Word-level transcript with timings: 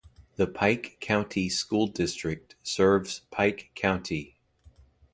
The 0.35 0.47
Pike 0.47 0.97
County 0.99 1.47
School 1.47 1.85
District 1.85 2.55
serves 2.63 3.19
Pike 3.29 3.69
County. 3.75 4.39